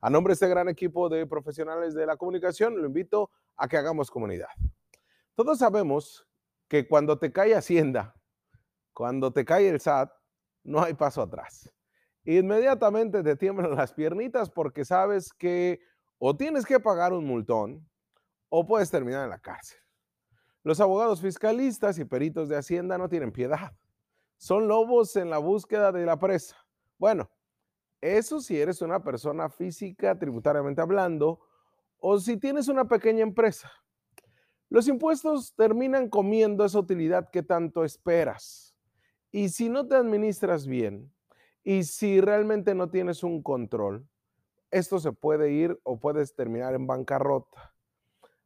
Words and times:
A 0.00 0.08
nombre 0.08 0.30
de 0.30 0.34
este 0.34 0.48
gran 0.48 0.68
equipo 0.68 1.08
de 1.08 1.26
profesionales 1.26 1.94
de 1.94 2.06
la 2.06 2.16
comunicación, 2.16 2.80
lo 2.80 2.86
invito 2.86 3.30
a 3.56 3.68
que 3.68 3.76
hagamos 3.76 4.10
comunidad. 4.10 4.48
Todos 5.34 5.58
sabemos 5.58 6.26
que 6.68 6.88
cuando 6.88 7.18
te 7.18 7.32
cae 7.32 7.54
Hacienda, 7.54 8.14
cuando 8.92 9.32
te 9.32 9.44
cae 9.44 9.68
el 9.68 9.80
SAT, 9.80 10.10
no 10.64 10.82
hay 10.82 10.94
paso 10.94 11.22
atrás. 11.22 11.70
Inmediatamente 12.24 13.22
te 13.22 13.36
tiemblan 13.36 13.74
las 13.74 13.92
piernitas 13.92 14.50
porque 14.50 14.84
sabes 14.84 15.32
que 15.32 15.80
o 16.18 16.36
tienes 16.36 16.66
que 16.66 16.80
pagar 16.80 17.12
un 17.12 17.24
multón 17.24 17.88
o 18.48 18.66
puedes 18.66 18.90
terminar 18.90 19.24
en 19.24 19.30
la 19.30 19.38
cárcel. 19.38 19.78
Los 20.62 20.80
abogados 20.80 21.20
fiscalistas 21.20 21.98
y 21.98 22.04
peritos 22.04 22.48
de 22.48 22.56
Hacienda 22.56 22.98
no 22.98 23.08
tienen 23.08 23.32
piedad. 23.32 23.72
Son 24.36 24.68
lobos 24.68 25.16
en 25.16 25.30
la 25.30 25.38
búsqueda 25.38 25.92
de 25.92 26.04
la 26.04 26.18
presa. 26.18 26.56
Bueno, 26.98 27.30
eso 28.00 28.40
si 28.40 28.58
eres 28.58 28.82
una 28.82 29.02
persona 29.02 29.48
física 29.48 30.18
tributariamente 30.18 30.80
hablando 30.80 31.40
o 31.98 32.18
si 32.18 32.36
tienes 32.36 32.68
una 32.68 32.86
pequeña 32.86 33.22
empresa. 33.22 33.70
Los 34.68 34.88
impuestos 34.88 35.54
terminan 35.54 36.08
comiendo 36.08 36.64
esa 36.64 36.78
utilidad 36.78 37.30
que 37.30 37.42
tanto 37.42 37.84
esperas. 37.84 38.74
Y 39.32 39.48
si 39.48 39.68
no 39.68 39.86
te 39.86 39.96
administras 39.96 40.66
bien 40.66 41.12
y 41.62 41.84
si 41.84 42.20
realmente 42.20 42.74
no 42.74 42.88
tienes 42.88 43.22
un 43.22 43.42
control, 43.42 44.06
esto 44.70 44.98
se 45.00 45.12
puede 45.12 45.52
ir 45.52 45.78
o 45.82 45.98
puedes 45.98 46.34
terminar 46.34 46.74
en 46.74 46.86
bancarrota. 46.86 47.74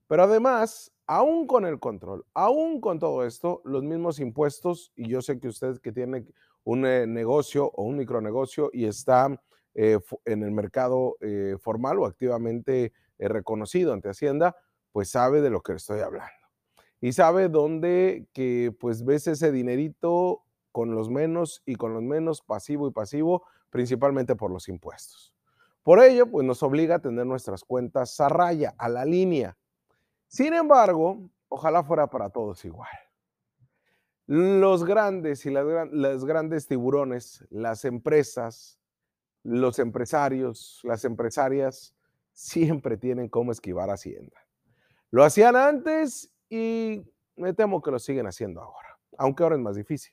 Pero 0.07 0.25
además, 0.25 0.93
aún 1.07 1.47
con 1.47 1.67
el 1.67 1.79
control, 1.79 2.25
aún 2.35 2.81
con 2.81 2.99
todo 2.99 3.25
esto, 3.25 3.63
los 3.65 3.83
mismos 3.83 4.19
impuestos, 4.21 4.93
y 4.97 5.09
yo 5.09 5.23
sé 5.23 5.39
que 5.39 5.49
usted 5.49 5.79
que 5.81 5.93
tiene 5.93 6.27
un 6.65 6.87
eh, 6.87 7.07
negocio 7.07 7.71
o 7.75 7.85
un 7.85 7.97
micronegocio 7.97 8.71
y 8.73 8.87
está 8.87 9.41
eh, 9.75 9.99
en 10.25 10.43
el 10.43 10.51
mercado 10.51 11.17
eh, 11.21 11.57
formal 11.61 11.99
o 11.99 12.07
activamente 12.07 12.93
reconocido 13.19 13.93
ante 13.93 14.09
Hacienda, 14.09 14.57
pues 14.93 15.11
sabe 15.11 15.41
de 15.41 15.51
lo 15.51 15.63
que 15.63 15.73
estoy 15.73 16.01
hablando. 16.01 16.33
Y 17.01 17.13
sabe 17.13 17.49
dónde 17.49 18.27
que 18.33 18.75
pues 18.79 19.05
ves 19.05 19.27
ese 19.27 19.53
dinerito 19.53 20.43
con 20.73 20.95
los 20.95 21.11
menos 21.11 21.63
y 21.65 21.77
con 21.77 21.95
los 21.95 22.03
menos 22.03 22.43
pasivo 22.43 22.89
y 22.89 22.91
pasivo, 22.91 23.45
principalmente 23.71 24.35
por 24.35 24.51
los 24.51 24.69
impuestos. 24.69 25.35
Por 25.85 26.03
ello, 26.03 26.31
pues 26.31 26.47
nos 26.47 26.63
obliga 26.63 26.97
a 26.97 26.99
tener 26.99 27.27
nuestras 27.27 27.63
cuentas 27.63 28.19
a 28.21 28.29
raya, 28.29 28.75
a 28.79 28.89
la 28.89 29.05
línea. 29.05 29.57
Sin 30.27 30.55
embargo, 30.55 31.31
ojalá 31.49 31.85
fuera 31.85 32.09
para 32.09 32.31
todos 32.31 32.65
igual. 32.65 32.91
Los 34.27 34.85
grandes 34.85 35.45
y 35.45 35.51
las 35.51 36.25
grandes 36.25 36.67
tiburones, 36.67 37.47
las 37.51 37.85
empresas, 37.85 38.81
los 39.45 39.79
empresarios, 39.79 40.81
las 40.83 41.05
empresarias, 41.05 41.95
siempre 42.33 42.97
tienen 42.97 43.29
cómo 43.29 43.53
esquivar 43.53 43.91
Hacienda. 43.91 44.37
Lo 45.11 45.23
hacían 45.23 45.55
antes 45.55 46.33
y 46.51 47.05
me 47.37 47.53
temo 47.55 47.81
que 47.81 47.93
lo 47.93 47.99
siguen 47.99 48.27
haciendo 48.27 48.61
ahora, 48.61 48.99
aunque 49.17 49.45
ahora 49.45 49.55
es 49.55 49.63
más 49.63 49.77
difícil. 49.77 50.13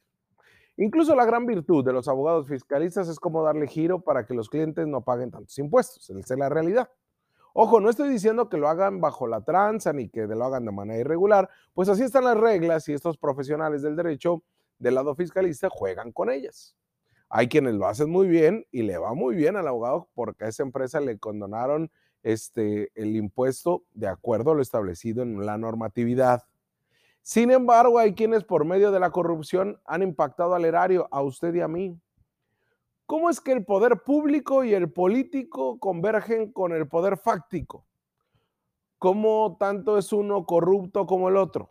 Incluso 0.78 1.16
la 1.16 1.26
gran 1.26 1.46
virtud 1.46 1.84
de 1.84 1.94
los 1.94 2.08
abogados 2.08 2.48
fiscalistas 2.48 3.08
es 3.08 3.20
como 3.20 3.44
darle 3.44 3.68
giro 3.68 4.02
para 4.02 4.26
que 4.26 4.34
los 4.34 4.50
clientes 4.50 4.88
no 4.88 5.02
paguen 5.02 5.32
tantos 5.32 5.58
impuestos. 5.58 6.10
Esa 6.10 6.34
es 6.34 6.40
la 6.40 6.50
realidad. 6.50 6.90
Ojo, 7.54 7.82
no 7.82 7.90
estoy 7.90 8.10
diciendo 8.10 8.48
que 8.48 8.58
lo 8.58 8.70
hagan 8.70 9.02
bajo 9.02 9.28
la 9.28 9.42
tranza 9.42 9.92
ni 9.92 10.08
que 10.10 10.26
lo 10.26 10.46
hagan 10.46 10.66
de 10.66 10.72
manera 10.72 11.00
irregular, 11.00 11.50
pues 11.74 11.90
así 11.90 12.04
están 12.04 12.24
las 12.24 12.38
reglas 12.38 12.88
y 12.88 12.94
estos 12.94 13.18
profesionales 13.18 13.82
del 13.82 13.96
derecho 13.96 14.44
del 14.80 14.96
lado 14.96 15.16
fiscalista 15.16 15.70
juegan 15.70 16.12
con 16.12 16.32
ellas. 16.32 16.76
Hay 17.34 17.48
quienes 17.48 17.76
lo 17.76 17.88
hacen 17.88 18.10
muy 18.10 18.28
bien 18.28 18.68
y 18.72 18.82
le 18.82 18.98
va 18.98 19.14
muy 19.14 19.36
bien 19.36 19.56
al 19.56 19.66
abogado 19.66 20.10
porque 20.14 20.44
a 20.44 20.48
esa 20.50 20.64
empresa 20.64 21.00
le 21.00 21.18
condonaron 21.18 21.90
este, 22.24 22.92
el 22.94 23.16
impuesto 23.16 23.84
de 23.94 24.10
acuerdo 24.10 24.52
a 24.52 24.56
lo 24.56 24.62
establecido 24.62 25.24
en 25.24 25.46
la 25.46 25.58
normatividad. 25.58 26.44
Sin 27.22 27.50
embargo, 27.50 28.00
hay 28.00 28.16
quienes 28.16 28.44
por 28.44 28.66
medio 28.66 28.92
de 28.92 29.00
la 29.00 29.12
corrupción 29.12 29.80
han 29.86 30.04
impactado 30.04 30.56
al 30.56 30.66
erario, 30.66 31.08
a 31.10 31.22
usted 31.22 31.54
y 31.54 31.62
a 31.62 31.70
mí. 31.70 31.98
¿Cómo 33.06 33.30
es 33.30 33.40
que 33.40 33.54
el 33.54 33.64
poder 33.64 34.02
público 34.04 34.66
y 34.66 34.74
el 34.74 34.92
político 34.92 35.80
convergen 35.80 36.52
con 36.52 36.74
el 36.74 36.86
poder 36.90 37.18
fáctico? 37.18 37.86
¿Cómo 38.98 39.56
tanto 39.58 39.98
es 39.98 40.12
uno 40.12 40.46
corrupto 40.46 41.06
como 41.06 41.30
el 41.30 41.38
otro? 41.38 41.70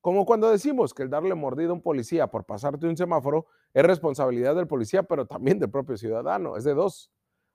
Como 0.00 0.24
cuando 0.24 0.50
decimos 0.50 0.94
que 0.94 1.02
el 1.02 1.10
darle 1.10 1.34
mordida 1.34 1.70
a 1.70 1.74
un 1.74 1.82
policía 1.82 2.26
por 2.26 2.44
pasarte 2.44 2.86
un 2.86 2.96
semáforo 2.96 3.46
es 3.74 3.84
responsabilidad 3.84 4.54
del 4.54 4.66
policía, 4.66 5.02
pero 5.02 5.26
también 5.26 5.58
del 5.58 5.70
propio 5.70 5.96
ciudadano, 5.96 6.56
es 6.56 6.64
de 6.64 6.74
dos. 6.74 7.10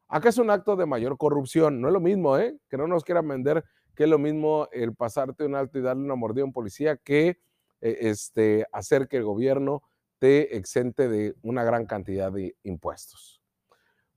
Acá 0.08 0.30
es 0.30 0.38
un 0.38 0.52
acto 0.52 0.76
de 0.76 0.86
mayor 0.86 1.18
corrupción, 1.18 1.82
no 1.82 1.88
es 1.88 1.94
lo 1.94 2.00
mismo, 2.00 2.38
¿eh? 2.38 2.58
Que 2.70 2.78
no 2.78 2.88
nos 2.88 3.04
quieran 3.04 3.28
vender 3.28 3.64
que 3.96 4.04
es 4.04 4.10
lo 4.10 4.20
mismo 4.20 4.68
el 4.72 4.94
pasarte 4.94 5.46
un 5.46 5.56
alto 5.56 5.80
y 5.80 5.82
darle 5.82 6.04
una 6.04 6.16
mordida 6.16 6.44
a 6.44 6.46
un 6.46 6.54
policía 6.54 6.98
que 6.98 7.40
eh, 7.82 7.98
este, 8.02 8.66
hacer 8.72 9.08
que 9.08 9.18
el 9.18 9.24
gobierno 9.24 9.82
te 10.20 10.58
exente 10.58 11.08
de 11.08 11.36
una 11.42 11.64
gran 11.64 11.86
cantidad 11.86 12.32
de 12.32 12.56
impuestos. 12.64 13.42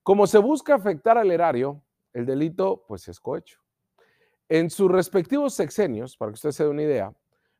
Como 0.03 0.27
se 0.27 0.39
busca 0.39 0.75
afectar 0.75 1.17
al 1.17 1.31
erario, 1.31 1.83
el 2.13 2.27
delito 2.27 2.85
pues 2.89 3.09
es 3.09 3.21
cohecho. 3.21 3.61
En 4.49 4.71
sus 4.71 4.91
respectivos 4.91 5.55
sexenios, 5.55 6.17
para 6.17 6.31
que 6.33 6.35
usted 6.35 6.51
se 6.51 6.65
dé 6.65 6.71
una 6.71 6.83
idea, 6.83 7.15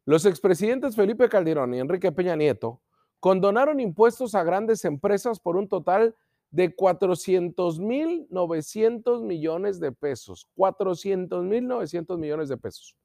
los 0.09 0.25
expresidentes 0.25 0.97
Felipe 0.97 1.29
Calderón 1.29 1.75
y 1.75 1.81
Enrique 1.81 2.11
Peña 2.11 2.35
Nieto 2.35 2.81
condonaron 3.21 3.79
impuestos 3.79 4.35
a 4.35 4.43
grandes 4.43 4.87
empresas 4.87 5.39
por 5.39 5.59
un 5.59 5.69
total 5.69 6.17
de 6.51 6.75
400 6.75 7.79
mil 7.79 8.27
900 8.31 9.23
millones 9.23 9.81
de 9.81 9.93
pesos. 9.93 10.49
400 10.55 11.45
mil 11.45 11.69
900 11.69 12.19
millones 12.19 12.49
de 12.49 12.57
pesos. 12.57 12.97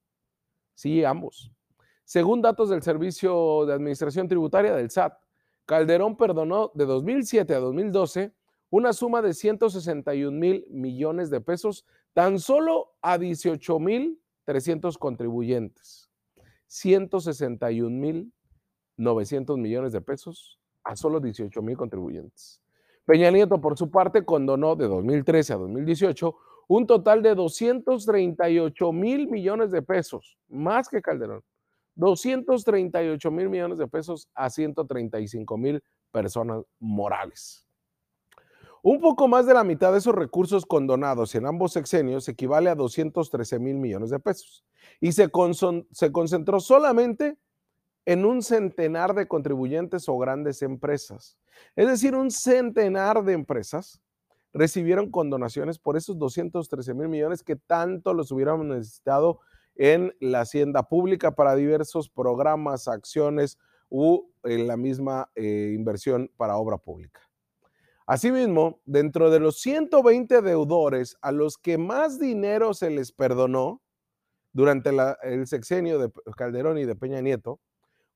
Sí, 0.75 1.03
ambos. 1.03 1.51
Según 2.05 2.41
datos 2.41 2.69
del 2.69 2.81
Servicio 2.81 3.65
de 3.65 3.73
Administración 3.73 4.29
Tributaria 4.29 4.73
del 4.73 4.89
SAT, 4.89 5.19
Calderón 5.65 6.15
perdonó 6.15 6.71
de 6.73 6.85
2007 6.85 7.53
a 7.53 7.59
2012 7.59 8.31
una 8.69 8.93
suma 8.93 9.21
de 9.21 9.33
161 9.33 10.39
mil 10.39 10.65
millones 10.69 11.29
de 11.29 11.41
pesos 11.41 11.85
tan 12.13 12.39
solo 12.39 12.93
a 13.01 13.17
18 13.17 13.77
mil 13.79 14.21
300 14.45 14.97
contribuyentes. 14.97 16.12
161 16.73 17.99
mil 17.99 18.33
900 18.97 19.59
millones 19.59 19.93
de 19.93 20.01
pesos 20.01 20.59
a 20.83 20.95
solo 20.95 21.19
18 21.19 21.61
mil 21.61 21.77
contribuyentes. 21.77 22.63
Peña 23.05 23.29
Nieto, 23.29 23.61
por 23.61 23.77
su 23.77 23.91
parte, 23.91 24.25
condonó 24.25 24.75
de 24.75 24.87
2013 24.87 25.53
a 25.53 25.57
2018 25.57 26.35
un 26.67 26.87
total 26.87 27.21
de 27.21 27.35
238 27.35 28.91
mil 28.91 29.27
millones 29.27 29.69
de 29.69 29.83
pesos, 29.83 30.39
más 30.47 30.89
que 30.89 31.01
Calderón. 31.01 31.43
238 31.93 33.29
mil 33.29 33.49
millones 33.49 33.77
de 33.77 33.87
pesos 33.87 34.27
a 34.33 34.49
135 34.49 35.55
mil 35.57 35.83
personas 36.11 36.63
morales. 36.79 37.67
Un 38.85 38.99
poco 38.99 39.29
más 39.29 39.45
de 39.45 39.53
la 39.53 39.63
mitad 39.63 39.93
de 39.93 39.99
esos 39.99 40.13
recursos 40.13 40.65
condonados 40.65 41.33
en 41.35 41.45
ambos 41.45 41.71
sexenios 41.71 42.27
equivale 42.27 42.69
a 42.69 42.75
213 42.75 43.57
mil 43.57 43.77
millones 43.77 44.09
de 44.09 44.19
pesos 44.19 44.65
y 44.99 45.13
se, 45.13 45.29
concentró 45.29 46.59
solamente 46.59 47.37
en 48.05 48.25
un 48.25 48.43
centenar 48.43 49.15
de 49.15 49.25
contribuyentes 49.25 50.09
o 50.09 50.17
grandes 50.17 50.61
empresas. 50.61 51.39
Es 51.77 51.87
decir, 51.87 52.13
un 52.13 52.29
centenar 52.29 53.23
de 53.23 53.31
empresas 53.31 54.01
recibieron 54.51 55.09
condonaciones 55.09 55.79
por 55.79 55.95
esos 55.95 56.19
213 56.19 56.93
mil 56.93 57.07
millones 57.07 57.41
que 57.41 57.55
tanto 57.55 58.13
los 58.13 58.33
hubiéramos 58.33 58.65
necesitado 58.65 59.39
en 59.75 60.13
la 60.19 60.41
hacienda 60.41 60.89
pública 60.89 61.31
para 61.31 61.55
diversos 61.55 62.09
programas, 62.09 62.89
acciones 62.89 63.57
u 63.87 64.29
en 64.43 64.67
la 64.67 64.75
misma 64.75 65.31
eh, 65.35 65.71
inversión 65.73 66.29
para 66.35 66.57
obra 66.57 66.77
pública. 66.77 67.21
Asimismo, 68.05 68.81
dentro 68.85 69.31
de 69.31 69.39
los 69.39 69.59
120 69.61 70.41
deudores 70.41 71.17
a 71.21 71.31
los 71.31 71.57
que 71.57 71.77
más 71.77 72.19
dinero 72.19 72.73
se 72.73 72.89
les 72.89 73.11
perdonó 73.11 73.81
durante 74.51 74.91
el 75.23 75.47
sexenio 75.47 75.97
de 75.99 76.11
Calderón 76.35 76.77
y 76.77 76.85
de 76.85 76.95
Peña 76.95 77.21
Nieto, 77.21 77.59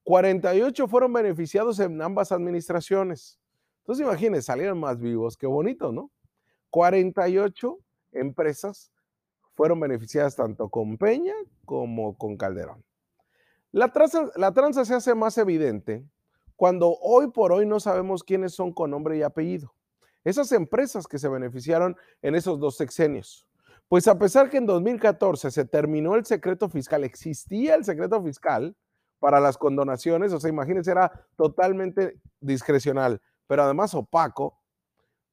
48 0.04 0.88
fueron 0.88 1.14
beneficiados 1.14 1.80
en 1.80 2.02
ambas 2.02 2.32
administraciones. 2.32 3.40
Entonces 3.80 4.06
imagínense, 4.06 4.46
salieron 4.46 4.80
más 4.80 5.00
vivos, 5.00 5.38
qué 5.38 5.48
bonito, 5.48 5.92
¿no? 5.92 6.12
48 6.70 7.78
empresas 8.12 8.92
fueron 9.54 9.80
beneficiadas 9.80 10.36
tanto 10.36 10.70
con 10.70 10.98
Peña 10.98 11.34
como 11.66 12.18
con 12.18 12.38
Calderón. 12.38 12.84
La 13.72 13.92
tranza, 13.92 14.30
la 14.36 14.54
tranza 14.54 14.86
se 14.86 14.94
hace 14.94 15.16
más 15.16 15.38
evidente 15.38 16.06
cuando 16.56 16.98
hoy 17.02 17.32
por 17.32 17.52
hoy 17.52 17.66
no 17.66 17.80
sabemos 17.80 18.24
quiénes 18.24 18.54
son 18.54 18.74
con 18.74 18.92
nombre 18.92 19.18
y 19.18 19.24
apellido. 19.24 19.74
Esas 20.28 20.52
empresas 20.52 21.08
que 21.08 21.20
se 21.20 21.30
beneficiaron 21.30 21.96
en 22.22 22.36
esos 22.36 22.60
dos 22.60 22.76
sexenios. 22.76 23.48
Pues 23.88 24.08
a 24.10 24.20
pesar 24.20 24.50
que 24.50 24.58
en 24.58 24.66
2014 24.66 25.52
se 25.52 25.64
terminó 25.64 26.16
el 26.16 26.26
secreto 26.26 26.68
fiscal, 26.68 27.06
existía 27.06 27.76
el 27.76 27.86
secreto 27.86 28.22
fiscal, 28.22 28.76
para 29.20 29.40
las 29.40 29.58
condonaciones, 29.58 30.34
o 30.34 30.40
sea, 30.40 30.50
imagínense, 30.50 30.92
era 30.92 31.12
totalmente 31.36 32.20
discrecional, 32.40 33.22
pero 33.48 33.64
además 33.64 33.94
opaco, 33.94 34.60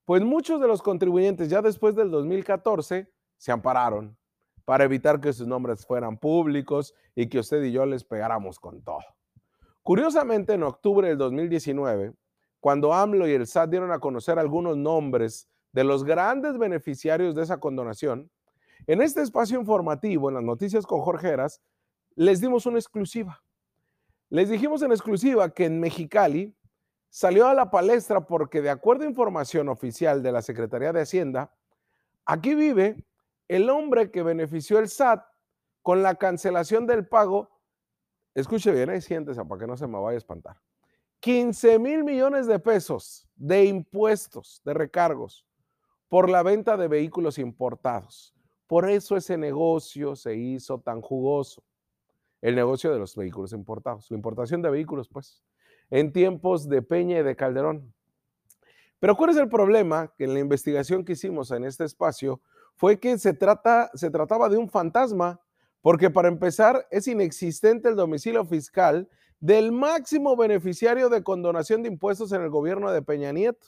pues 0.04 0.22
muchos 0.22 0.60
de 0.60 0.68
los 0.68 0.80
contribuyentes 0.80 1.48
ya 1.48 1.60
después 1.60 1.94
del 1.94 2.10
2014 2.10 3.10
se 3.36 3.52
ampararon 3.52 4.16
para 4.64 4.84
evitar 4.84 5.20
que 5.20 5.32
sus 5.32 5.46
nombres 5.46 5.84
fueran 5.84 6.18
públicos 6.18 6.94
y 7.14 7.28
que 7.28 7.40
usted 7.40 7.62
y 7.64 7.72
yo 7.72 7.84
les 7.84 8.04
pegáramos 8.04 8.58
con 8.58 8.82
todo. 8.82 9.00
Curiosamente, 9.82 10.54
en 10.54 10.62
octubre 10.62 11.08
del 11.08 11.18
2019, 11.18 12.14
cuando 12.64 12.94
AMLO 12.94 13.28
y 13.28 13.32
el 13.32 13.46
SAT 13.46 13.68
dieron 13.68 13.92
a 13.92 13.98
conocer 13.98 14.38
algunos 14.38 14.74
nombres 14.74 15.50
de 15.72 15.84
los 15.84 16.02
grandes 16.02 16.56
beneficiarios 16.56 17.34
de 17.34 17.42
esa 17.42 17.60
condonación, 17.60 18.30
en 18.86 19.02
este 19.02 19.20
espacio 19.20 19.60
informativo, 19.60 20.30
en 20.30 20.36
las 20.36 20.44
noticias 20.44 20.86
con 20.86 21.02
Jorge 21.02 21.28
Heras, 21.28 21.60
les 22.14 22.40
dimos 22.40 22.64
una 22.64 22.78
exclusiva. 22.78 23.42
Les 24.30 24.48
dijimos 24.48 24.80
en 24.80 24.92
exclusiva 24.92 25.50
que 25.52 25.66
en 25.66 25.78
Mexicali 25.78 26.56
salió 27.10 27.48
a 27.48 27.52
la 27.52 27.70
palestra 27.70 28.26
porque 28.26 28.62
de 28.62 28.70
acuerdo 28.70 29.04
a 29.04 29.08
información 29.08 29.68
oficial 29.68 30.22
de 30.22 30.32
la 30.32 30.40
Secretaría 30.40 30.94
de 30.94 31.02
Hacienda, 31.02 31.52
aquí 32.24 32.54
vive 32.54 32.96
el 33.46 33.68
hombre 33.68 34.10
que 34.10 34.22
benefició 34.22 34.78
el 34.78 34.88
SAT 34.88 35.22
con 35.82 36.02
la 36.02 36.14
cancelación 36.14 36.86
del 36.86 37.06
pago. 37.06 37.50
Escuche 38.34 38.72
bien, 38.72 38.88
ahí 38.88 39.02
siéntese 39.02 39.44
para 39.44 39.60
que 39.60 39.66
no 39.66 39.76
se 39.76 39.86
me 39.86 39.98
vaya 39.98 40.14
a 40.14 40.16
espantar. 40.16 40.56
15 41.24 41.78
mil 41.78 42.04
millones 42.04 42.46
de 42.46 42.58
pesos 42.58 43.26
de 43.34 43.64
impuestos, 43.64 44.60
de 44.62 44.74
recargos, 44.74 45.46
por 46.10 46.28
la 46.28 46.42
venta 46.42 46.76
de 46.76 46.86
vehículos 46.86 47.38
importados. 47.38 48.34
Por 48.66 48.90
eso 48.90 49.16
ese 49.16 49.38
negocio 49.38 50.16
se 50.16 50.36
hizo 50.36 50.80
tan 50.80 51.00
jugoso. 51.00 51.64
El 52.42 52.54
negocio 52.54 52.92
de 52.92 52.98
los 52.98 53.16
vehículos 53.16 53.54
importados, 53.54 54.10
la 54.10 54.18
importación 54.18 54.60
de 54.60 54.68
vehículos, 54.68 55.08
pues, 55.08 55.42
en 55.88 56.12
tiempos 56.12 56.68
de 56.68 56.82
Peña 56.82 57.20
y 57.20 57.22
de 57.22 57.34
Calderón. 57.34 57.94
Pero 59.00 59.16
¿cuál 59.16 59.30
es 59.30 59.38
el 59.38 59.48
problema? 59.48 60.12
Que 60.18 60.24
en 60.24 60.34
la 60.34 60.40
investigación 60.40 61.06
que 61.06 61.14
hicimos 61.14 61.50
en 61.52 61.64
este 61.64 61.84
espacio 61.84 62.42
fue 62.74 63.00
que 63.00 63.16
se, 63.16 63.32
trata, 63.32 63.90
se 63.94 64.10
trataba 64.10 64.50
de 64.50 64.58
un 64.58 64.68
fantasma, 64.68 65.40
porque 65.80 66.10
para 66.10 66.28
empezar 66.28 66.86
es 66.90 67.08
inexistente 67.08 67.88
el 67.88 67.96
domicilio 67.96 68.44
fiscal 68.44 69.08
del 69.44 69.72
máximo 69.72 70.36
beneficiario 70.36 71.10
de 71.10 71.22
condonación 71.22 71.82
de 71.82 71.90
impuestos 71.90 72.32
en 72.32 72.40
el 72.40 72.48
gobierno 72.48 72.90
de 72.90 73.02
Peña 73.02 73.30
Nieto. 73.30 73.66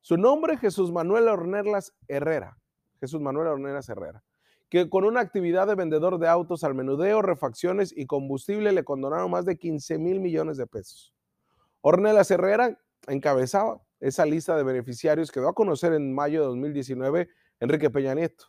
Su 0.00 0.16
nombre, 0.16 0.56
Jesús 0.56 0.90
Manuel 0.90 1.28
Ornelas 1.28 1.92
Herrera. 2.08 2.56
Jesús 2.98 3.20
Manuel 3.20 3.48
Ornelas 3.48 3.90
Herrera, 3.90 4.24
que 4.70 4.88
con 4.88 5.04
una 5.04 5.20
actividad 5.20 5.66
de 5.66 5.74
vendedor 5.74 6.18
de 6.18 6.28
autos 6.28 6.64
al 6.64 6.74
menudeo, 6.74 7.20
refacciones 7.20 7.92
y 7.94 8.06
combustible 8.06 8.72
le 8.72 8.84
condonaron 8.84 9.30
más 9.30 9.44
de 9.44 9.58
15 9.58 9.98
mil 9.98 10.18
millones 10.18 10.56
de 10.56 10.66
pesos. 10.66 11.14
Ornelas 11.82 12.30
Herrera 12.30 12.80
encabezaba 13.06 13.82
esa 14.00 14.24
lista 14.24 14.56
de 14.56 14.62
beneficiarios 14.62 15.30
que 15.30 15.40
dio 15.40 15.50
a 15.50 15.54
conocer 15.54 15.92
en 15.92 16.14
mayo 16.14 16.40
de 16.40 16.46
2019 16.46 17.28
Enrique 17.60 17.90
Peña 17.90 18.14
Nieto. 18.14 18.46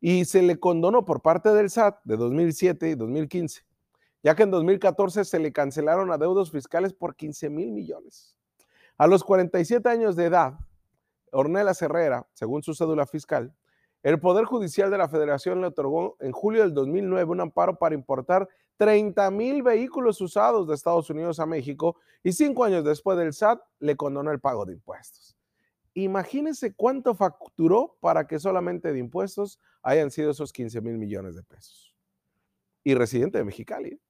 Y 0.00 0.24
se 0.24 0.42
le 0.42 0.58
condonó 0.58 1.04
por 1.04 1.22
parte 1.22 1.50
del 1.50 1.70
SAT 1.70 2.00
de 2.02 2.16
2007 2.16 2.88
y 2.88 2.94
2015, 2.96 3.65
ya 4.26 4.34
que 4.34 4.42
en 4.42 4.50
2014 4.50 5.24
se 5.24 5.38
le 5.38 5.52
cancelaron 5.52 6.10
adeudos 6.10 6.50
fiscales 6.50 6.92
por 6.92 7.14
15 7.14 7.48
mil 7.48 7.70
millones. 7.70 8.34
A 8.98 9.06
los 9.06 9.22
47 9.22 9.88
años 9.88 10.16
de 10.16 10.24
edad, 10.24 10.58
Ornelas 11.30 11.80
Herrera, 11.80 12.26
según 12.32 12.64
su 12.64 12.74
cédula 12.74 13.06
fiscal, 13.06 13.54
el 14.02 14.18
Poder 14.18 14.44
Judicial 14.44 14.90
de 14.90 14.98
la 14.98 15.08
Federación 15.08 15.60
le 15.60 15.68
otorgó 15.68 16.16
en 16.18 16.32
julio 16.32 16.62
del 16.62 16.74
2009 16.74 17.30
un 17.30 17.40
amparo 17.40 17.78
para 17.78 17.94
importar 17.94 18.48
30 18.78 19.30
mil 19.30 19.62
vehículos 19.62 20.20
usados 20.20 20.66
de 20.66 20.74
Estados 20.74 21.08
Unidos 21.08 21.38
a 21.38 21.46
México 21.46 21.94
y 22.24 22.32
cinco 22.32 22.64
años 22.64 22.82
después 22.82 23.16
del 23.16 23.32
SAT 23.32 23.60
le 23.78 23.94
condonó 23.94 24.32
el 24.32 24.40
pago 24.40 24.66
de 24.66 24.72
impuestos. 24.72 25.36
Imagínense 25.94 26.74
cuánto 26.74 27.14
facturó 27.14 27.96
para 28.00 28.26
que 28.26 28.40
solamente 28.40 28.92
de 28.92 28.98
impuestos 28.98 29.60
hayan 29.82 30.10
sido 30.10 30.32
esos 30.32 30.52
15 30.52 30.80
mil 30.80 30.98
millones 30.98 31.36
de 31.36 31.44
pesos. 31.44 31.94
Y 32.82 32.94
residente 32.94 33.38
de 33.38 33.44
Mexicali. 33.44 34.00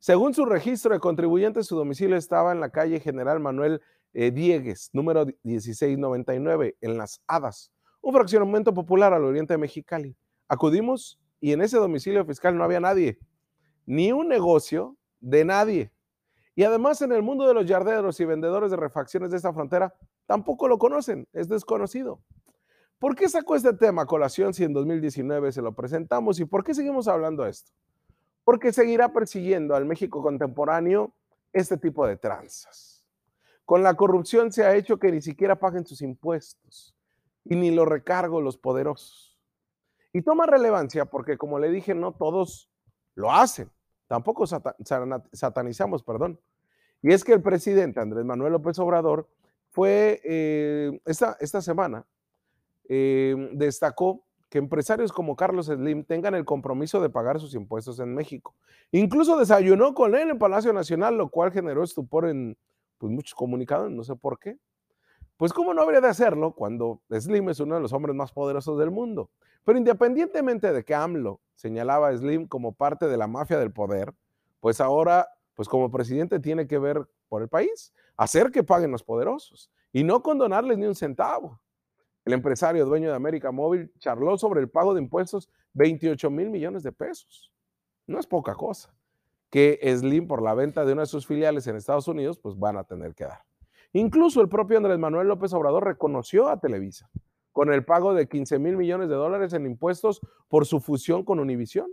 Según 0.00 0.32
su 0.32 0.44
registro 0.44 0.94
de 0.94 1.00
contribuyentes, 1.00 1.66
su 1.66 1.76
domicilio 1.76 2.16
estaba 2.16 2.52
en 2.52 2.60
la 2.60 2.70
calle 2.70 3.00
General 3.00 3.40
Manuel 3.40 3.82
eh, 4.12 4.30
Diegues, 4.30 4.90
número 4.92 5.26
1699, 5.42 6.76
en 6.80 6.96
Las 6.96 7.20
Hadas, 7.26 7.72
un 8.00 8.14
fraccionamiento 8.14 8.72
popular 8.72 9.12
al 9.12 9.24
oriente 9.24 9.54
de 9.54 9.58
Mexicali. 9.58 10.16
Acudimos 10.46 11.20
y 11.40 11.52
en 11.52 11.62
ese 11.62 11.78
domicilio 11.78 12.24
fiscal 12.24 12.56
no 12.56 12.62
había 12.62 12.78
nadie, 12.78 13.18
ni 13.86 14.12
un 14.12 14.28
negocio 14.28 14.96
de 15.18 15.44
nadie. 15.44 15.92
Y 16.54 16.62
además 16.62 17.02
en 17.02 17.10
el 17.10 17.22
mundo 17.22 17.48
de 17.48 17.54
los 17.54 17.66
yarderos 17.66 18.20
y 18.20 18.24
vendedores 18.24 18.70
de 18.70 18.76
refacciones 18.76 19.32
de 19.32 19.36
esta 19.36 19.52
frontera 19.52 19.94
tampoco 20.26 20.68
lo 20.68 20.78
conocen, 20.78 21.26
es 21.32 21.48
desconocido. 21.48 22.22
¿Por 23.00 23.16
qué 23.16 23.28
sacó 23.28 23.56
este 23.56 23.72
tema 23.72 24.02
a 24.02 24.06
colación 24.06 24.54
si 24.54 24.62
en 24.62 24.72
2019 24.72 25.50
se 25.50 25.62
lo 25.62 25.74
presentamos 25.74 26.38
y 26.38 26.44
por 26.44 26.62
qué 26.62 26.72
seguimos 26.72 27.08
hablando 27.08 27.42
de 27.42 27.50
esto? 27.50 27.72
Porque 28.48 28.72
seguirá 28.72 29.12
persiguiendo 29.12 29.76
al 29.76 29.84
México 29.84 30.22
contemporáneo 30.22 31.12
este 31.52 31.76
tipo 31.76 32.06
de 32.06 32.16
tranzas. 32.16 33.04
Con 33.66 33.82
la 33.82 33.92
corrupción 33.92 34.50
se 34.52 34.64
ha 34.64 34.74
hecho 34.74 34.98
que 34.98 35.12
ni 35.12 35.20
siquiera 35.20 35.60
paguen 35.60 35.84
sus 35.84 36.00
impuestos 36.00 36.96
y 37.44 37.56
ni 37.56 37.70
lo 37.70 37.84
recargo 37.84 38.40
los 38.40 38.56
poderosos. 38.56 39.38
Y 40.14 40.22
toma 40.22 40.46
relevancia 40.46 41.04
porque, 41.04 41.36
como 41.36 41.58
le 41.58 41.68
dije, 41.68 41.94
no 41.94 42.12
todos 42.12 42.70
lo 43.14 43.30
hacen. 43.30 43.70
Tampoco 44.06 44.46
satanizamos, 44.46 46.02
perdón. 46.02 46.40
Y 47.02 47.12
es 47.12 47.24
que 47.24 47.34
el 47.34 47.42
presidente 47.42 48.00
Andrés 48.00 48.24
Manuel 48.24 48.54
López 48.54 48.78
Obrador 48.78 49.28
fue 49.72 50.22
eh, 50.24 50.98
esta, 51.04 51.36
esta, 51.38 51.60
semana, 51.60 52.06
eh, 52.88 53.50
destacó 53.52 54.24
que 54.48 54.58
empresarios 54.58 55.12
como 55.12 55.36
Carlos 55.36 55.66
Slim 55.66 56.04
tengan 56.04 56.34
el 56.34 56.44
compromiso 56.44 57.00
de 57.00 57.10
pagar 57.10 57.38
sus 57.38 57.54
impuestos 57.54 58.00
en 58.00 58.14
México. 58.14 58.54
Incluso 58.92 59.36
desayunó 59.36 59.94
con 59.94 60.14
él 60.14 60.30
en 60.30 60.38
Palacio 60.38 60.72
Nacional, 60.72 61.16
lo 61.16 61.28
cual 61.28 61.52
generó 61.52 61.82
estupor 61.82 62.28
en 62.28 62.56
pues, 62.96 63.12
muchos 63.12 63.34
comunicados, 63.34 63.90
no 63.90 64.04
sé 64.04 64.16
por 64.16 64.38
qué. 64.38 64.58
Pues 65.36 65.52
cómo 65.52 65.72
no 65.72 65.82
habría 65.82 66.00
de 66.00 66.08
hacerlo 66.08 66.52
cuando 66.52 67.00
Slim 67.10 67.50
es 67.50 67.60
uno 67.60 67.76
de 67.76 67.80
los 67.80 67.92
hombres 67.92 68.16
más 68.16 68.32
poderosos 68.32 68.78
del 68.78 68.90
mundo. 68.90 69.30
Pero 69.64 69.78
independientemente 69.78 70.72
de 70.72 70.84
que 70.84 70.94
AMLO 70.94 71.40
señalaba 71.54 72.08
a 72.08 72.16
Slim 72.16 72.46
como 72.48 72.72
parte 72.72 73.06
de 73.06 73.16
la 73.16 73.26
mafia 73.26 73.58
del 73.58 73.70
poder, 73.70 74.14
pues 74.60 74.80
ahora, 74.80 75.28
pues 75.54 75.68
como 75.68 75.90
presidente 75.90 76.40
tiene 76.40 76.66
que 76.66 76.78
ver 76.78 77.06
por 77.28 77.42
el 77.42 77.48
país, 77.48 77.92
hacer 78.16 78.50
que 78.50 78.64
paguen 78.64 78.90
los 78.90 79.02
poderosos 79.04 79.70
y 79.92 80.04
no 80.04 80.22
condonarles 80.22 80.78
ni 80.78 80.86
un 80.86 80.94
centavo. 80.94 81.60
El 82.28 82.34
empresario 82.34 82.84
dueño 82.84 83.08
de 83.08 83.16
América 83.16 83.52
Móvil 83.52 83.90
charló 84.00 84.36
sobre 84.36 84.60
el 84.60 84.68
pago 84.68 84.92
de 84.92 85.00
impuestos 85.00 85.48
28 85.72 86.28
mil 86.28 86.50
millones 86.50 86.82
de 86.82 86.92
pesos. 86.92 87.54
No 88.06 88.18
es 88.20 88.26
poca 88.26 88.54
cosa 88.54 88.94
que 89.48 89.80
Slim 89.96 90.28
por 90.28 90.42
la 90.42 90.52
venta 90.52 90.84
de 90.84 90.92
una 90.92 91.00
de 91.00 91.06
sus 91.06 91.26
filiales 91.26 91.66
en 91.68 91.76
Estados 91.76 92.06
Unidos, 92.06 92.38
pues 92.38 92.58
van 92.58 92.76
a 92.76 92.84
tener 92.84 93.14
que 93.14 93.24
dar. 93.24 93.46
Incluso 93.94 94.42
el 94.42 94.50
propio 94.50 94.76
Andrés 94.76 94.98
Manuel 94.98 95.26
López 95.26 95.54
Obrador 95.54 95.86
reconoció 95.86 96.50
a 96.50 96.60
Televisa 96.60 97.08
con 97.52 97.72
el 97.72 97.82
pago 97.86 98.12
de 98.12 98.28
15 98.28 98.58
mil 98.58 98.76
millones 98.76 99.08
de 99.08 99.14
dólares 99.14 99.54
en 99.54 99.64
impuestos 99.64 100.20
por 100.48 100.66
su 100.66 100.80
fusión 100.80 101.24
con 101.24 101.40
Univisión. 101.40 101.90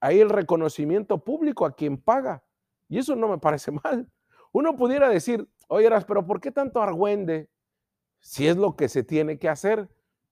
Ahí 0.00 0.20
el 0.20 0.30
reconocimiento 0.30 1.22
público 1.22 1.66
a 1.66 1.76
quien 1.76 1.98
paga. 1.98 2.42
Y 2.88 2.96
eso 2.96 3.14
no 3.14 3.28
me 3.28 3.36
parece 3.36 3.72
mal. 3.84 4.10
Uno 4.52 4.74
pudiera 4.74 5.10
decir, 5.10 5.46
oye, 5.68 5.90
pero 6.08 6.24
¿por 6.24 6.40
qué 6.40 6.50
tanto 6.50 6.80
argüende 6.80 7.50
si 8.22 8.46
es 8.46 8.56
lo 8.56 8.76
que 8.76 8.88
se 8.88 9.02
tiene 9.02 9.38
que 9.38 9.48
hacer? 9.48 9.88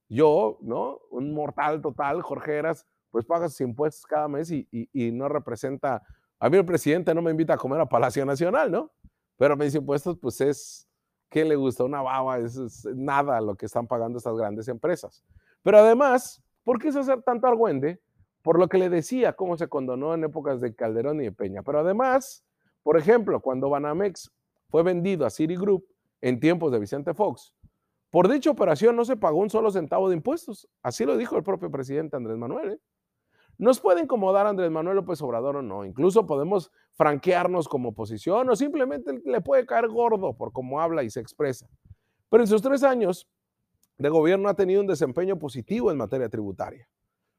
Yo, 0.08 0.58
¿no? 0.62 1.00
Un 1.10 1.34
mortal 1.34 1.82
total, 1.82 2.22
Jorge 2.22 2.56
Eras, 2.56 2.86
pues 3.10 3.24
paga 3.24 3.48
impuestos 3.58 4.06
cada 4.06 4.28
mes 4.28 4.50
y, 4.50 4.66
y 4.70 5.10
no 5.10 5.28
representa. 5.28 6.02
A 6.38 6.48
mí 6.48 6.56
el 6.56 6.64
presidente 6.64 7.14
no 7.14 7.20
me 7.20 7.32
invita 7.32 7.54
a 7.54 7.58
comer 7.58 7.80
a 7.80 7.86
Palacio 7.86 8.24
Nacional, 8.24 8.70
¿no? 8.70 8.92
Pero 9.36 9.56
mis 9.56 9.74
impuestos, 9.74 10.16
pues 10.18 10.40
es, 10.40 10.88
¿qué 11.28 11.44
le 11.44 11.56
gusta? 11.56 11.84
Una 11.84 12.00
baba, 12.00 12.38
es, 12.38 12.86
nada 12.94 13.40
lo 13.40 13.56
que 13.56 13.66
están 13.66 13.86
pagando 13.86 14.18
estas 14.18 14.36
grandes 14.36 14.68
empresas. 14.68 15.24
Pero 15.62 15.78
además, 15.78 16.42
¿por 16.62 16.78
qué 16.78 16.92
se 16.92 17.00
hacer 17.00 17.22
tanto 17.22 17.46
argüende? 17.46 18.00
Por 18.42 18.58
lo 18.58 18.68
que 18.68 18.78
le 18.78 18.88
decía, 18.88 19.32
cómo 19.32 19.56
se 19.56 19.68
condonó 19.68 20.14
en 20.14 20.24
épocas 20.24 20.60
de 20.60 20.74
Calderón 20.74 21.20
y 21.20 21.24
de 21.24 21.32
Peña. 21.32 21.62
Pero 21.62 21.80
además, 21.80 22.44
por 22.82 22.96
ejemplo, 22.96 23.40
cuando 23.40 23.68
Banamex 23.68 24.32
fue 24.68 24.82
vendido 24.82 25.26
a 25.26 25.30
Citigroup 25.30 25.84
en 26.20 26.38
tiempos 26.38 26.70
de 26.70 26.78
Vicente 26.78 27.12
Fox, 27.14 27.54
por 28.10 28.28
dicha 28.30 28.50
operación 28.50 28.96
no 28.96 29.04
se 29.04 29.16
pagó 29.16 29.38
un 29.38 29.50
solo 29.50 29.70
centavo 29.70 30.08
de 30.08 30.16
impuestos. 30.16 30.68
Así 30.82 31.04
lo 31.04 31.16
dijo 31.16 31.36
el 31.36 31.44
propio 31.44 31.70
presidente 31.70 32.16
Andrés 32.16 32.36
Manuel. 32.36 32.72
¿eh? 32.72 32.78
Nos 33.56 33.78
puede 33.78 34.00
incomodar 34.00 34.46
Andrés 34.46 34.70
Manuel 34.70 34.96
López 34.96 35.20
Obrador 35.22 35.56
o 35.56 35.62
no. 35.62 35.84
Incluso 35.84 36.26
podemos 36.26 36.72
franquearnos 36.92 37.68
como 37.68 37.90
oposición 37.90 38.48
o 38.48 38.56
simplemente 38.56 39.20
le 39.24 39.40
puede 39.40 39.64
caer 39.64 39.88
gordo 39.88 40.34
por 40.36 40.52
cómo 40.52 40.80
habla 40.80 41.02
y 41.02 41.10
se 41.10 41.20
expresa. 41.20 41.68
Pero 42.30 42.42
en 42.42 42.46
sus 42.46 42.62
tres 42.62 42.82
años 42.82 43.28
de 43.98 44.08
gobierno 44.08 44.48
ha 44.48 44.54
tenido 44.54 44.80
un 44.80 44.86
desempeño 44.86 45.38
positivo 45.38 45.90
en 45.90 45.98
materia 45.98 46.30
tributaria, 46.30 46.88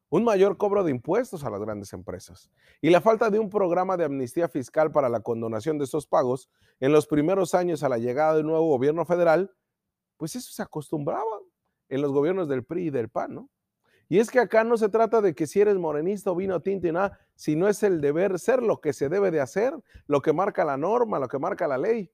un 0.10 0.24
mayor 0.24 0.58
cobro 0.58 0.84
de 0.84 0.92
impuestos 0.92 1.44
a 1.44 1.50
las 1.50 1.60
grandes 1.60 1.92
empresas 1.92 2.52
y 2.82 2.92
la 2.92 3.02
falta 3.02 3.32
de 3.32 3.40
un 3.40 3.50
programa 3.50 3.98
de 3.98 4.06
amnistía 4.06 4.48
fiscal 4.48 4.92
para 4.92 5.10
la 5.10 5.22
condonación 5.22 5.80
de 5.80 5.86
esos 5.86 6.06
pagos 6.06 6.50
en 6.80 6.92
los 6.92 7.08
primeros 7.08 7.56
años 7.56 7.82
a 7.82 7.90
la 7.90 7.98
llegada 7.98 8.36
del 8.36 8.46
nuevo 8.46 8.68
gobierno 8.68 9.06
federal, 9.06 9.52
pues 10.22 10.36
eso 10.36 10.52
se 10.52 10.62
acostumbraba 10.62 11.40
en 11.90 12.00
los 12.00 12.12
gobiernos 12.12 12.48
del 12.48 12.64
PRI 12.64 12.86
y 12.86 12.90
del 12.92 13.10
PAN, 13.10 13.34
¿no? 13.34 13.50
Y 14.08 14.20
es 14.20 14.30
que 14.30 14.40
acá 14.40 14.64
no 14.64 14.78
se 14.78 14.88
trata 14.88 15.20
de 15.20 15.34
que 15.34 15.48
si 15.48 15.60
eres 15.60 15.78
morenista 15.78 16.30
o 16.30 16.36
vino 16.36 16.62
tinto 16.62 16.88
y 16.88 16.92
nada, 16.92 17.18
sino 17.34 17.68
es 17.68 17.82
el 17.82 18.02
deber 18.02 18.38
ser 18.38 18.62
lo 18.62 18.82
que 18.82 18.94
se 18.94 19.10
debe 19.10 19.32
de 19.32 19.42
hacer, 19.42 19.74
lo 20.06 20.22
que 20.22 20.32
marca 20.32 20.64
la 20.64 20.78
norma, 20.78 21.18
lo 21.18 21.28
que 21.28 21.40
marca 21.40 21.68
la 21.68 21.80
ley. 21.80 22.12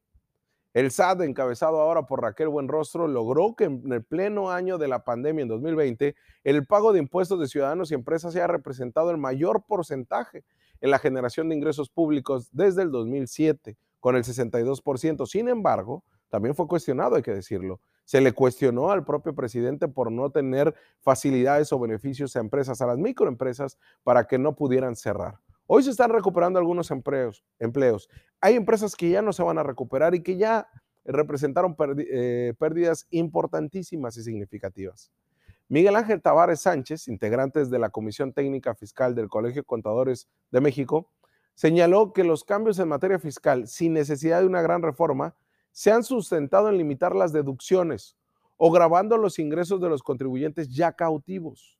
El 0.74 0.90
SAT, 0.90 1.20
encabezado 1.24 1.82
ahora 1.82 2.04
por 2.04 2.22
Raquel 2.22 2.48
Buenrostro, 2.48 3.10
logró 3.10 3.58
que 3.58 3.66
en 3.66 3.92
el 3.92 4.06
pleno 4.06 4.52
año 4.52 4.78
de 4.78 4.88
la 4.88 5.04
pandemia 5.04 5.42
en 5.42 5.50
2020, 5.50 6.16
el 6.46 6.66
pago 6.66 6.94
de 6.94 7.00
impuestos 7.00 7.42
de 7.42 7.48
ciudadanos 7.48 7.92
y 7.92 7.96
empresas 7.96 8.34
haya 8.38 8.48
representado 8.48 9.12
el 9.12 9.18
mayor 9.18 9.66
porcentaje 9.68 10.46
en 10.80 10.92
la 10.92 11.00
generación 11.00 11.50
de 11.50 11.56
ingresos 11.56 11.90
públicos 11.90 12.48
desde 12.54 12.84
el 12.84 12.92
2007, 12.92 13.76
con 14.00 14.16
el 14.16 14.24
62%. 14.24 15.26
Sin 15.26 15.50
embargo, 15.50 16.06
también 16.30 16.56
fue 16.56 16.68
cuestionado, 16.68 17.18
hay 17.18 17.22
que 17.22 17.34
decirlo. 17.34 17.82
Se 18.08 18.22
le 18.22 18.32
cuestionó 18.32 18.90
al 18.90 19.04
propio 19.04 19.36
presidente 19.36 19.90
por 19.90 20.14
no 20.14 20.30
tener 20.30 20.74
facilidades 21.02 21.74
o 21.74 21.80
beneficios 21.80 22.38
a 22.38 22.40
empresas, 22.40 22.80
a 22.82 22.88
las 22.88 22.98
microempresas, 22.98 23.78
para 24.02 24.26
que 24.28 24.38
no 24.38 24.56
pudieran 24.56 24.96
cerrar. 24.96 25.40
Hoy 25.66 25.84
se 25.84 25.90
están 25.90 26.12
recuperando 26.12 26.58
algunos 26.58 26.90
empleos. 26.90 28.10
Hay 28.40 28.56
empresas 28.56 28.96
que 28.96 29.10
ya 29.10 29.22
no 29.22 29.34
se 29.34 29.44
van 29.44 29.58
a 29.58 29.64
recuperar 29.64 30.16
y 30.16 30.24
que 30.24 30.38
ya 30.38 30.70
representaron 31.04 31.76
eh, 31.98 32.54
pérdidas 32.58 33.08
importantísimas 33.10 34.16
y 34.16 34.24
significativas. 34.24 35.12
Miguel 35.68 35.98
Ángel 35.98 36.22
Tavares 36.22 36.62
Sánchez, 36.62 37.10
integrante 37.10 37.66
de 37.66 37.78
la 37.78 37.90
Comisión 37.90 38.32
Técnica 38.32 38.74
Fiscal 38.74 39.16
del 39.16 39.28
Colegio 39.28 39.64
de 39.64 39.66
Contadores 39.66 40.30
de 40.50 40.62
México, 40.62 41.12
señaló 41.56 42.14
que 42.14 42.24
los 42.24 42.46
cambios 42.46 42.80
en 42.80 42.88
materia 42.88 43.20
fiscal, 43.20 43.68
sin 43.68 43.92
necesidad 43.92 44.40
de 44.40 44.48
una 44.48 44.62
gran 44.62 44.82
reforma, 44.82 45.36
se 45.78 45.92
han 45.92 46.04
sustentado 46.04 46.70
en 46.70 46.78
limitar 46.80 47.16
las 47.16 47.32
deducciones 47.32 48.18
o 48.56 48.72
grabando 48.72 49.16
los 49.16 49.38
ingresos 49.38 49.80
de 49.80 49.88
los 49.88 50.02
contribuyentes 50.02 50.74
ya 50.74 50.92
cautivos. 50.94 51.78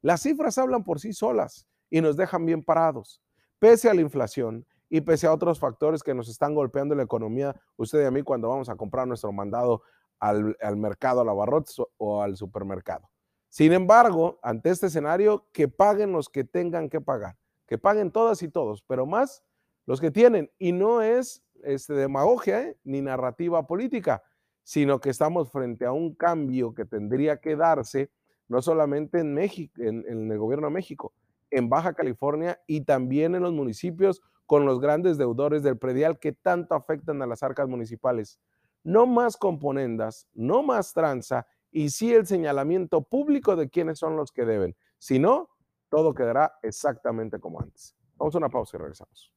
Las 0.00 0.22
cifras 0.22 0.58
hablan 0.58 0.84
por 0.84 1.00
sí 1.00 1.12
solas 1.12 1.66
y 1.90 2.00
nos 2.00 2.16
dejan 2.16 2.46
bien 2.46 2.62
parados. 2.62 3.20
Pese 3.58 3.90
a 3.90 3.94
la 3.94 4.00
inflación 4.00 4.64
y 4.88 5.00
pese 5.00 5.26
a 5.26 5.32
otros 5.32 5.58
factores 5.58 6.04
que 6.04 6.14
nos 6.14 6.28
están 6.28 6.54
golpeando 6.54 6.94
la 6.94 7.02
economía, 7.02 7.60
usted 7.76 8.02
y 8.02 8.04
a 8.04 8.12
mí 8.12 8.22
cuando 8.22 8.48
vamos 8.48 8.68
a 8.68 8.76
comprar 8.76 9.08
nuestro 9.08 9.32
mandado 9.32 9.82
al, 10.20 10.76
mercado, 10.76 11.22
a 11.22 11.24
la 11.24 11.32
barrotes 11.32 11.74
o 11.96 12.22
al 12.22 12.36
supermercado. 12.36 13.10
Sin 13.48 13.72
embargo, 13.72 14.38
ante 14.44 14.70
este 14.70 14.86
escenario, 14.86 15.48
que 15.50 15.66
paguen 15.66 16.12
los 16.12 16.28
que 16.28 16.44
tengan 16.44 16.88
que 16.88 17.00
pagar, 17.00 17.36
que 17.66 17.76
paguen 17.76 18.12
todas 18.12 18.40
y 18.44 18.48
todos, 18.48 18.84
pero 18.86 19.04
más 19.04 19.42
los 19.84 20.00
que 20.00 20.12
tienen. 20.12 20.48
Y 20.58 20.70
no 20.70 21.02
es 21.02 21.42
este, 21.62 21.94
demagogia 21.94 22.62
¿eh? 22.62 22.78
ni 22.84 23.00
narrativa 23.00 23.66
política, 23.66 24.22
sino 24.62 25.00
que 25.00 25.10
estamos 25.10 25.50
frente 25.50 25.84
a 25.84 25.92
un 25.92 26.14
cambio 26.14 26.74
que 26.74 26.84
tendría 26.84 27.38
que 27.38 27.56
darse 27.56 28.10
no 28.48 28.60
solamente 28.60 29.20
en 29.20 29.34
México, 29.34 29.80
en 29.82 30.30
el 30.30 30.38
gobierno 30.38 30.66
de 30.66 30.74
México, 30.74 31.14
en 31.50 31.68
Baja 31.68 31.94
California 31.94 32.60
y 32.66 32.82
también 32.82 33.34
en 33.34 33.42
los 33.42 33.52
municipios 33.52 34.22
con 34.46 34.66
los 34.66 34.80
grandes 34.80 35.16
deudores 35.18 35.62
del 35.62 35.78
predial 35.78 36.18
que 36.18 36.32
tanto 36.32 36.74
afectan 36.74 37.22
a 37.22 37.26
las 37.26 37.42
arcas 37.42 37.68
municipales. 37.68 38.40
No 38.84 39.06
más 39.06 39.36
componendas, 39.36 40.28
no 40.34 40.62
más 40.62 40.92
tranza 40.92 41.46
y 41.70 41.90
sí 41.90 42.12
el 42.12 42.26
señalamiento 42.26 43.02
público 43.02 43.56
de 43.56 43.70
quiénes 43.70 43.98
son 43.98 44.16
los 44.16 44.32
que 44.32 44.44
deben. 44.44 44.76
Si 44.98 45.18
no, 45.18 45.48
todo 45.88 46.14
quedará 46.14 46.52
exactamente 46.62 47.38
como 47.38 47.60
antes. 47.60 47.96
Vamos 48.16 48.34
a 48.34 48.38
una 48.38 48.48
pausa 48.48 48.76
y 48.76 48.80
regresamos. 48.80 49.32